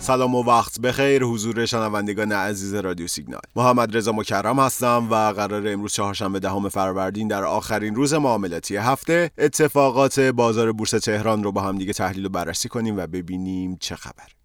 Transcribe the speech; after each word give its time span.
سلام 0.00 0.34
و 0.34 0.42
وقت 0.42 0.80
بخیر 0.80 1.24
حضور 1.24 1.66
شنوندگان 1.66 2.32
عزیز 2.32 2.74
رادیو 2.74 3.06
سیگنال. 3.06 3.40
محمد 3.56 3.96
رضا 3.96 4.12
مکرم 4.12 4.58
هستم 4.58 5.08
و 5.10 5.14
قرار 5.14 5.68
امروز 5.68 5.92
چهارشنبه 5.92 6.40
دهم 6.40 6.68
فروردین 6.68 7.28
در 7.28 7.44
آخرین 7.44 7.94
روز 7.94 8.14
معاملاتی 8.14 8.76
هفته 8.76 9.30
اتفاقات 9.38 10.20
بازار 10.20 10.72
بورس 10.72 10.90
تهران 10.90 11.44
رو 11.44 11.52
با 11.52 11.60
هم 11.60 11.78
دیگه 11.78 11.92
تحلیل 11.92 12.26
و 12.26 12.28
بررسی 12.28 12.68
کنیم 12.68 12.96
و 12.96 13.06
ببینیم 13.06 13.76
چه 13.80 13.96
خبر. 13.96 14.39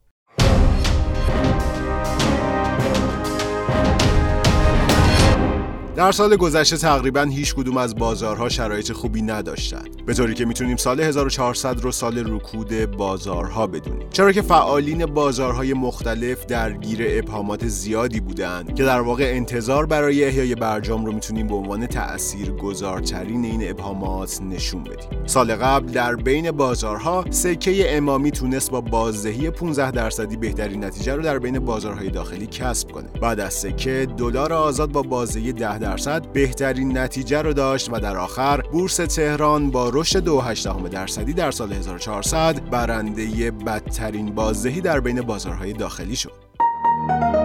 در 5.96 6.12
سال 6.12 6.36
گذشته 6.36 6.78
تقریبا 6.78 7.22
هیچ 7.22 7.56
کدوم 7.56 7.78
از 7.78 7.96
بازارها 7.96 8.50
شرایط 8.50 8.92
خوبی 8.92 9.22
نداشتند. 9.22 10.06
به 10.06 10.14
طوری 10.14 10.34
که 10.34 10.46
می‌تونیم 10.46 10.78
سال 10.78 11.00
1400 11.02 11.80
رو 11.82 11.92
سال 11.92 12.36
رکود 12.36 12.92
بازارها 12.98 13.68
بدونیم. 13.68 14.10
چرا 14.10 14.32
که 14.32 14.42
فعالین 14.42 15.06
بازارهای 15.06 15.74
مختلف 15.74 16.46
درگیر 16.46 17.00
ابهامات 17.10 17.68
زیادی 17.68 18.20
بودند 18.20 18.76
که 18.76 18.84
در 18.84 19.02
واقع 19.02 19.24
انتظار 19.24 19.86
برای 19.86 20.26
احیای 20.26 20.56
برجام 20.56 21.06
رو 21.06 21.12
می‌تونیم 21.12 21.48
به 21.48 21.56
عنوان 21.56 21.88
تأثیر 21.88 22.52
گذارترین 22.52 23.46
این 23.46 23.70
ابهامات 23.70 24.42
نشون 24.42 24.84
بدیم. 24.84 25.26
سال 25.26 25.56
قبل 25.56 25.92
در 25.92 26.16
بین 26.16 26.52
بازارها 26.52 27.26
سکه 27.30 27.98
امامی 27.98 28.32
تونست 28.32 28.72
با 28.72 28.82
بازدهی 28.82 29.50
15 29.50 29.92
درصدی 29.92 30.38
بهترین 30.38 30.84
نتیجه 30.84 31.16
رو 31.16 31.22
در 31.22 31.40
بین 31.40 31.60
بازارهای 31.60 32.10
داخلی 32.10 32.48
کسب 32.48 32.92
کنه. 32.92 33.08
بعد 33.22 33.40
از 33.40 33.54
سکه 33.54 34.08
دلار 34.18 34.54
آزاد 34.54 34.92
با 34.92 35.02
بازدهی 35.02 35.54
10 35.54 35.85
درصد 35.86 36.28
بهترین 36.34 36.98
نتیجه 36.98 37.42
رو 37.42 37.54
داشت 37.54 37.90
و 37.94 38.00
در 38.00 38.18
آخر 38.18 38.62
بورس 38.62 38.96
تهران 38.96 39.72
با 39.72 39.90
رشد 39.94 40.26
2.8 40.26 40.90
درصدی 40.92 41.34
در 41.34 41.52
سال 41.52 41.74
1400 41.74 42.70
برنده 42.70 43.52
بدترین 43.52 44.36
بازدهی 44.36 44.82
در 44.82 45.00
بین 45.00 45.22
بازارهای 45.22 45.74
داخلی 45.74 46.16
شد. 46.16 47.45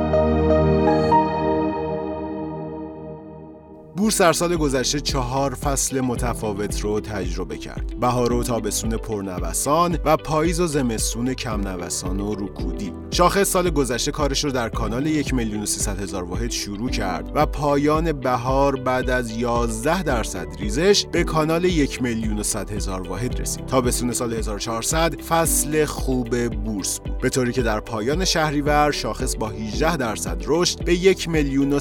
بورس 4.01 4.21
در 4.21 4.33
سال 4.33 4.57
گذشته 4.57 5.01
چهار 5.01 5.55
فصل 5.55 6.01
متفاوت 6.01 6.81
رو 6.81 7.01
تجربه 7.01 7.57
کرد. 7.57 8.01
بهار 8.01 8.33
و 8.33 8.43
تابستون 8.43 8.97
پرنوسان 8.97 9.99
و 10.05 10.17
پاییز 10.17 10.61
و 10.61 10.67
زمستون 10.67 11.35
کم 11.35 11.61
نوسان 11.61 12.21
و 12.21 12.35
رکودی. 12.35 12.93
شاخص 13.11 13.49
سال 13.49 13.71
گذشته 13.71 14.11
کارش 14.11 14.45
رو 14.45 14.51
در 14.51 14.69
کانال 14.69 15.07
یک 15.07 15.35
میلیون 15.35 15.67
هزار 16.03 16.25
واحد 16.25 16.51
شروع 16.51 16.91
کرد 16.91 17.33
و 17.35 17.47
پایان 17.47 18.13
بهار 18.13 18.77
بعد 18.77 19.11
از 19.11 19.37
11 19.37 20.03
درصد 20.03 20.47
ریزش 20.61 21.07
به 21.13 21.25
کانال 21.25 21.65
یک 21.65 22.03
میلیون 22.03 22.39
و 22.39 22.43
هزار 22.71 23.09
واحد 23.09 23.41
رسید. 23.41 23.67
تابستون 23.67 24.13
سال 24.13 24.35
1400 24.35 25.21
فصل 25.21 25.85
خوب 25.85 26.49
بورس 26.49 27.01
بود. 27.01 27.19
به 27.19 27.29
طوری 27.29 27.53
که 27.53 27.63
در 27.63 27.81
پایان 27.81 28.25
شهریور 28.25 28.91
شاخص 28.91 29.37
با 29.37 29.49
18 29.49 29.97
درصد 29.97 30.43
رشد 30.47 30.85
به 30.85 30.95
یک 30.95 31.29
میلیون 31.29 31.73
و 31.73 31.81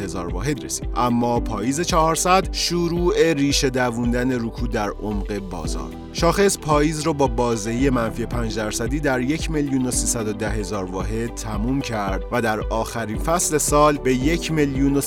هزار 0.00 0.34
واحد 0.34 0.64
رسید. 0.64 0.88
اما 0.96 1.23
پاییز 1.24 1.80
400 1.80 2.52
شروع 2.52 3.32
ریشه 3.32 3.70
دووندن 3.70 4.46
رکود 4.46 4.70
در 4.70 4.90
عمق 4.90 5.38
بازار. 5.38 5.90
شاخص 6.12 6.58
پاییز 6.58 7.00
رو 7.00 7.14
با 7.14 7.26
بازدهی 7.26 7.90
منفی 7.90 8.26
5 8.26 8.56
درصدی 8.56 9.00
در 9.00 9.20
یک 9.20 9.50
میلیون 9.50 9.86
و 9.86 10.32
ده 10.32 10.50
هزار 10.50 10.84
واحد 10.84 11.34
تموم 11.34 11.80
کرد 11.80 12.24
و 12.32 12.42
در 12.42 12.60
آخرین 12.60 13.18
فصل 13.18 13.58
سال 13.58 13.96
به 13.96 14.14
یک 14.14 14.52
میلیون 14.52 14.96
و 14.96 15.00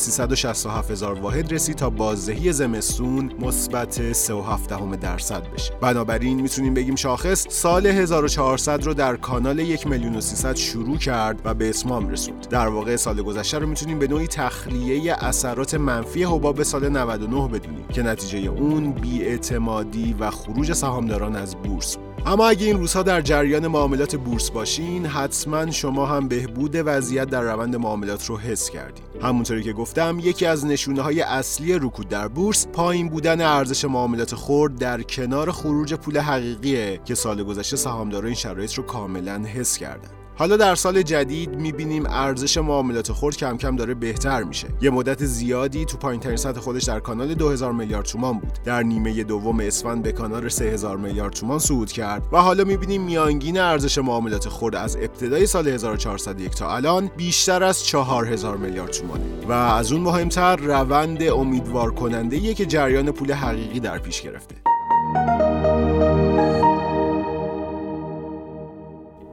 هفت 0.70 0.92
هزار 0.92 1.20
واحد 1.20 1.54
رسید 1.54 1.76
تا 1.76 1.90
بازدهی 1.90 2.54
زمستون 2.54 3.32
مثبت 3.40 4.14
3.7 4.14 4.96
درصد 5.02 5.44
بشه. 5.54 5.74
بنابراین 5.82 6.42
می‌تونیم 6.42 6.74
بگیم 6.74 6.96
شاخص 6.96 7.48
سال 7.50 7.88
1400 7.88 8.84
رو 8.84 8.94
در 8.94 9.16
کانال 9.16 9.60
یک 9.60 9.88
میلیون 9.88 10.16
و 10.16 10.22
شروع 10.56 10.98
کرد 10.98 11.42
و 11.46 11.54
به 11.54 11.70
اتمام 11.70 12.10
رسوند. 12.10 12.48
در 12.48 12.68
واقع 12.68 12.96
سال 12.96 13.22
گذشته 13.22 13.60
رو 13.60 13.68
می‌تونیم 13.68 14.00
به 14.00 14.08
نوعی 14.08 14.28
تخلیه 14.28 15.14
اثرات 15.14 15.74
منفی 15.76 16.07
حباب 16.16 16.64
سال 16.64 16.90
99 16.90 17.48
بدونیم 17.48 17.88
که 17.88 18.04
نتیجه 18.04 18.50
اون 18.50 18.92
بیاعتمادی 18.92 20.16
و 20.20 20.32
خروج 20.32 20.74
سهامداران 20.74 21.36
از 21.36 21.56
بورس 21.56 21.98
اما 22.26 22.48
اگه 22.48 22.66
این 22.66 22.78
روزها 22.78 23.04
در 23.04 23.22
جریان 23.22 23.68
معاملات 23.68 24.16
بورس 24.16 24.52
باشین 24.52 25.06
حتما 25.06 25.72
شما 25.72 26.06
هم 26.06 26.28
بهبود 26.28 26.72
وضعیت 26.76 27.30
در 27.30 27.42
روند 27.42 27.76
معاملات 27.76 28.26
رو 28.26 28.38
حس 28.38 28.70
کردین. 28.70 29.06
همونطوری 29.22 29.64
که 29.64 29.74
گفتم 29.74 30.20
یکی 30.24 30.46
از 30.46 30.66
نشونه 30.66 31.02
های 31.02 31.22
اصلی 31.22 31.74
رکود 31.80 32.10
در 32.10 32.28
بورس 32.28 32.68
پایین 32.68 33.10
بودن 33.10 33.42
ارزش 33.42 33.86
معاملات 33.86 34.36
خرد 34.36 34.78
در 34.78 35.02
کنار 35.02 35.52
خروج 35.52 35.94
پول 35.94 36.18
حقیقیه 36.18 37.00
که 37.06 37.16
سال 37.16 37.44
گذشته 37.44 37.78
سهامداران 37.78 38.26
این 38.26 38.36
شرایط 38.36 38.74
رو 38.74 38.84
کاملا 38.84 39.38
حس 39.38 39.78
کردن. 39.78 40.17
حالا 40.38 40.58
در 40.58 40.76
سال 40.76 41.02
جدید 41.02 41.56
می‌بینیم 41.56 42.06
ارزش 42.06 42.58
معاملات 42.58 43.12
خرد 43.12 43.38
کم 43.38 43.58
کم 43.58 43.76
داره 43.76 43.94
بهتر 43.94 44.44
میشه. 44.44 44.68
یه 44.82 44.90
مدت 44.90 45.26
زیادی 45.26 45.86
تو 45.86 45.98
پایین 45.98 46.22
ترین 46.22 46.38
سطح 46.38 46.60
خودش 46.60 46.84
در 46.84 47.00
کانال 47.00 47.34
2000 47.34 47.74
میلیارد 47.74 48.06
تومان 48.06 48.40
بود. 48.40 48.60
در 48.66 48.84
نیمه 48.84 49.24
دوم 49.24 49.60
اسفند 49.60 50.04
به 50.04 50.12
کانال 50.12 50.50
3000 50.50 50.98
میلیارد 50.98 51.34
تومان 51.34 51.60
صعود 51.60 51.92
کرد 51.92 52.24
و 52.32 52.38
حالا 52.38 52.64
می‌بینیم 52.64 53.02
میانگین 53.02 53.60
ارزش 53.60 53.98
معاملات 53.98 54.50
خرد 54.50 54.76
از 54.76 54.96
ابتدای 54.96 55.46
سال 55.46 55.68
1401 55.68 56.56
تا 56.56 56.76
الان 56.76 57.12
بیشتر 57.18 57.64
از 57.64 57.86
4000 57.86 58.58
میلیارد 58.58 58.92
تومانه. 58.92 59.24
و 59.48 59.52
از 59.52 59.92
اون 59.92 60.02
مهمتر 60.02 60.56
روند 60.56 61.24
امیدوار 61.24 61.94
کننده 61.94 62.54
که 62.54 62.66
جریان 62.66 63.12
پول 63.12 63.32
حقیقی 63.32 63.80
در 63.80 63.98
پیش 63.98 64.22
گرفته. 64.22 64.56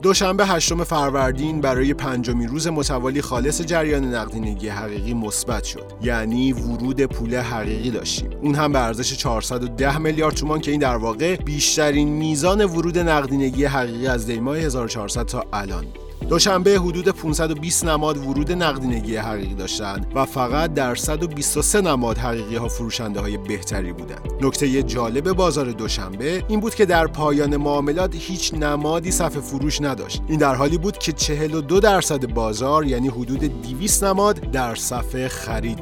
دوشنبه 0.05 0.45
هشتم 0.45 0.83
فروردین 0.83 1.61
برای 1.61 1.93
پنجمین 1.93 2.47
روز 2.47 2.67
متوالی 2.67 3.21
خالص 3.21 3.61
جریان 3.61 4.15
نقدینگی 4.15 4.69
حقیقی 4.69 5.13
مثبت 5.13 5.63
شد. 5.63 5.91
یعنی 6.01 6.53
ورود 6.53 7.01
پول 7.01 7.35
حقیقی 7.35 7.91
داشتیم. 7.91 8.29
اون 8.41 8.55
هم 8.55 8.71
به 8.71 8.79
ارزش 8.79 9.17
410 9.17 9.97
میلیارد 9.97 10.35
تومان 10.35 10.59
که 10.59 10.71
این 10.71 10.79
در 10.79 10.95
واقع 10.95 11.35
بیشترین 11.35 12.07
میزان 12.07 12.65
ورود 12.65 12.97
نقدینگی 12.97 13.65
حقیقی 13.65 14.07
از 14.07 14.27
دیماه 14.27 14.57
1400 14.57 15.25
تا 15.25 15.45
الان 15.53 15.85
دوشنبه 16.29 16.79
حدود 16.79 17.09
520 17.09 17.85
نماد 17.85 18.17
ورود 18.17 18.51
نقدینگی 18.51 19.15
حقیقی 19.15 19.53
داشتند 19.53 20.07
و 20.15 20.25
فقط 20.25 20.73
در 20.73 20.95
123 20.95 21.81
نماد 21.81 22.17
حقیقی 22.17 22.55
ها 22.55 22.67
فروشنده 22.67 23.19
های 23.19 23.37
بهتری 23.37 23.93
بودند. 23.93 24.29
نکته 24.41 24.83
جالب 24.83 25.33
بازار 25.33 25.71
دوشنبه 25.71 26.43
این 26.47 26.59
بود 26.59 26.75
که 26.75 26.85
در 26.85 27.07
پایان 27.07 27.57
معاملات 27.57 28.15
هیچ 28.15 28.53
نمادی 28.53 29.11
صفحه 29.11 29.41
فروش 29.41 29.81
نداشت. 29.81 30.21
این 30.27 30.39
در 30.39 30.55
حالی 30.55 30.77
بود 30.77 30.97
که 30.97 31.11
42 31.11 31.79
درصد 31.79 32.33
بازار 32.33 32.85
یعنی 32.85 33.07
حدود 33.07 33.61
200 33.61 34.03
نماد 34.03 34.35
در 34.51 34.75
صفحه 34.75 35.27
خرید. 35.27 35.79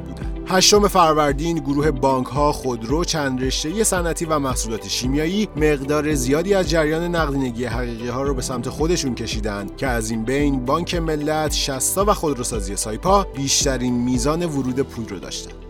هشتم 0.47 0.87
فروردین 0.87 1.57
گروه 1.57 1.91
بانک 1.91 2.27
ها 2.27 2.51
خودرو 2.51 3.03
چند 3.03 3.43
رشته 3.43 3.83
صنعتی 3.83 4.25
و 4.25 4.39
محصولات 4.39 4.87
شیمیایی 4.87 5.49
مقدار 5.55 6.13
زیادی 6.13 6.53
از 6.53 6.69
جریان 6.69 7.15
نقدینگی 7.15 7.65
حقیقی 7.65 8.07
ها 8.07 8.21
رو 8.21 8.33
به 8.33 8.41
سمت 8.41 8.69
خودشون 8.69 9.15
کشیدند 9.15 9.77
که 9.77 9.87
از 9.87 10.11
این 10.11 10.23
بین 10.23 10.65
بانک 10.65 10.95
ملت، 10.95 11.51
شستا 11.51 12.05
و 12.07 12.13
خودروسازی 12.13 12.75
سایپا 12.75 13.23
بیشترین 13.23 13.93
میزان 13.93 14.45
ورود 14.45 14.79
پول 14.79 15.07
رو 15.07 15.19
داشتند. 15.19 15.62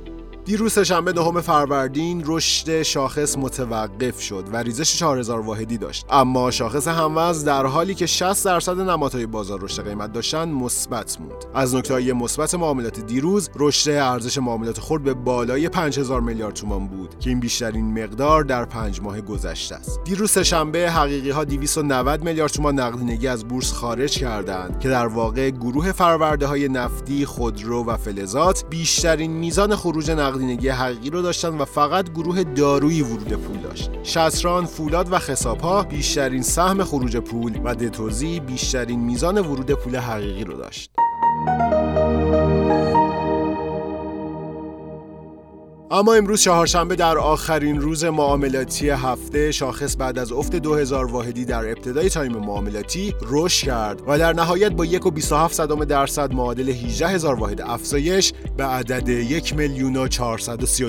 دیروز 0.46 0.80
شنبه 0.80 1.14
نهم 1.14 1.42
فروردین 1.42 2.24
رشد 2.26 2.82
شاخص 2.82 3.38
متوقف 3.38 4.22
شد 4.22 4.46
و 4.54 4.58
ریزش 4.58 4.96
4000 4.98 5.40
واحدی 5.40 5.78
داشت. 5.78 6.06
اما 6.10 6.52
شاخص 6.52 6.88
هموز 6.88 7.44
در 7.44 7.66
حالی 7.66 7.96
که 7.96 8.06
60 8.06 8.46
درصد 8.46 8.80
نمادهای 8.80 9.26
بازار 9.26 9.62
رشد 9.62 9.88
قیمت 9.88 10.14
داشتن 10.14 10.50
مثبت 10.50 11.18
موند. 11.20 11.46
از 11.54 11.76
نکته 11.76 12.14
مثبت 12.14 12.56
معاملات 12.56 13.00
دیروز 13.00 13.50
رشد 13.56 13.90
ارزش 13.90 14.38
معاملات 14.38 14.80
خرد 14.80 15.04
به 15.04 15.14
بالای 15.14 15.70
5000 15.70 16.22
میلیارد 16.22 16.54
تومان 16.54 16.88
بود 16.88 17.20
که 17.20 17.30
این 17.30 17.40
بیشترین 17.40 18.04
مقدار 18.04 18.44
در 18.44 18.66
پنج 18.66 19.02
ماه 19.02 19.22
گذشته 19.22 19.76
است. 19.76 20.04
دیروز 20.04 20.38
شنبه 20.38 20.92
حقیقی 20.92 21.30
ها 21.30 21.44
290 21.44 22.24
میلیارد 22.24 22.52
تومان 22.52 22.80
نقدینگی 22.80 23.28
از 23.28 23.48
بورس 23.48 23.72
خارج 23.72 24.18
کردند 24.18 24.80
که 24.80 24.90
در 24.90 25.08
واقع 25.08 25.50
گروه 25.50 25.92
فرورده 25.92 26.46
های 26.46 26.70
نفتی 26.70 27.26
خودرو 27.26 27.86
و 27.86 27.98
فلزات 27.98 28.66
بیشترین 28.70 29.32
میزان 29.32 29.76
خروج 29.76 30.12
نقدینگی 30.34 30.70
حقیقی 30.70 31.10
رو 31.10 31.22
داشتن 31.22 31.58
و 31.58 31.66
فقط 31.66 32.10
گروه 32.10 32.44
دارویی 32.44 33.02
ورود 33.02 33.34
پول 33.34 33.58
داشت. 33.58 33.92
شسران 34.04 34.66
فولاد 34.66 35.08
و 35.12 35.20
ها 35.62 35.84
بیشترین 35.84 36.42
سهم 36.42 36.84
خروج 36.84 37.18
پول 37.18 37.60
و 37.64 37.76
دتوزی 37.76 38.40
بیشترین 38.40 39.00
میزان 39.00 39.38
ورود 39.38 39.72
پول 39.72 39.96
حقیقی 39.96 40.44
رو 40.44 40.54
داشت. 40.54 40.92
اما 45.94 46.14
امروز 46.14 46.42
چهارشنبه 46.42 46.96
در 46.96 47.18
آخرین 47.18 47.82
روز 47.82 48.06
معاملاتی 48.06 48.90
هفته 48.90 49.52
شاخص 49.52 49.96
بعد 49.98 50.20
از 50.20 50.32
افت 50.32 50.56
2000 50.56 51.12
واحدی 51.12 51.46
در 51.46 51.70
ابتدای 51.70 52.10
تایم 52.10 52.32
معاملاتی 52.32 53.14
رشد 53.22 53.66
کرد 53.66 54.02
و 54.08 54.18
در 54.18 54.34
نهایت 54.34 54.72
با 54.72 54.86
1.27 54.86 55.86
درصد 55.86 56.34
معادل 56.34 56.70
18000 56.70 57.36
واحد 57.36 57.62
افزایش 57.62 58.34
به 58.58 58.64
عدد 58.64 59.10
یک 59.10 59.56
میلیون 59.56 59.96
و 59.96 60.08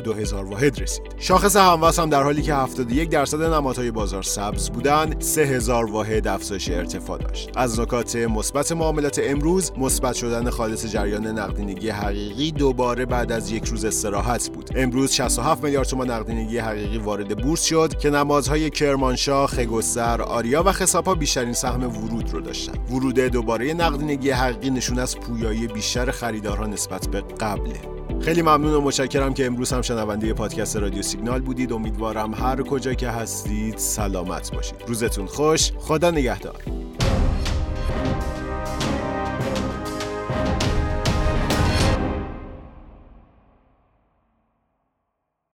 دو 0.00 0.12
هزار 0.12 0.44
واحد 0.44 0.81
رسید. 0.81 1.05
شاخص 1.19 1.56
هموس 1.56 1.99
هم 1.99 2.11
در 2.11 2.22
حالی 2.22 2.43
که 2.43 2.55
71 2.55 3.08
درصد 3.08 3.43
نمادهای 3.43 3.90
بازار 3.90 4.22
سبز 4.22 4.70
بودند 4.70 5.20
3000 5.20 5.90
واحد 5.90 6.28
افزایش 6.28 6.70
ارتفاع 6.70 7.19
داشت. 7.19 7.50
از 7.56 7.81
نکات 7.81 8.16
مثبت 8.16 8.72
معاملات 8.72 9.20
امروز 9.25 9.72
مثبت 9.78 10.14
شدن 10.14 10.50
خالص 10.50 10.87
جریان 10.87 11.26
نقدینگی 11.26 11.88
حقیقی 11.90 12.52
دوباره 12.52 13.06
بعد 13.06 13.32
از 13.32 13.50
یک 13.50 13.64
روز 13.64 13.84
استراحت 13.84 14.49
بود. 14.49 14.70
امروز 14.75 15.12
67 15.12 15.64
میلیارد 15.64 15.87
تومان 15.87 16.11
نقدینگی 16.11 16.58
حقیقی 16.58 16.99
وارد 16.99 17.43
بورس 17.43 17.62
شد 17.62 17.99
که 17.99 18.11
نمادهای 18.11 18.70
کرمانشاه، 18.70 19.46
خگوسر، 19.46 20.22
آریا 20.22 20.62
و 20.62 20.72
خساپا 20.72 21.14
بیشترین 21.14 21.52
سهم 21.52 21.82
ورود 21.82 22.31
رو 22.31 22.40
داشتن. 22.40 22.72
ورود 22.90 23.19
دوباره 23.20 23.75
نقدینگی 23.75 24.31
حقیقی 24.31 24.70
نشون 24.70 24.99
از 24.99 25.19
پویایی 25.19 25.66
بیشتر 25.66 26.11
خریدارها 26.11 26.66
نسبت 26.66 27.08
به 27.08 27.22
قبله. 27.54 27.80
خیلی 28.20 28.42
ممنون 28.42 28.74
و 28.74 28.80
متشکرم 28.80 29.34
که 29.34 29.46
امروز 29.46 29.72
هم 29.72 29.82
شنونده 29.82 30.32
پادکست 30.32 30.76
رادیو 30.76 31.02
سیگنال 31.02 31.40
بودید. 31.40 31.72
امیدوارم 31.72 32.34
هر 32.34 32.62
کجا 32.62 32.94
که 32.94 33.08
هستید 33.08 33.78
سلامت 33.78 34.54
باشید. 34.54 34.76
روزتون 34.86 35.26
خوش. 35.26 35.72
خدا 35.78 36.10
نگهدار. 36.10 36.83